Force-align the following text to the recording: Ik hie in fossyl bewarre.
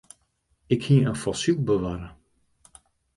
Ik 0.73 0.83
hie 0.85 1.01
in 1.07 1.21
fossyl 1.23 1.59
bewarre. 1.65 2.09